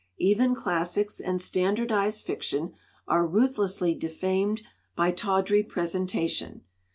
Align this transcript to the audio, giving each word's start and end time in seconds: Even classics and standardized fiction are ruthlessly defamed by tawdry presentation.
Even 0.17 0.55
classics 0.55 1.19
and 1.19 1.39
standardized 1.39 2.25
fiction 2.25 2.73
are 3.07 3.27
ruthlessly 3.27 3.93
defamed 3.93 4.63
by 4.95 5.11
tawdry 5.11 5.61
presentation. 5.61 6.61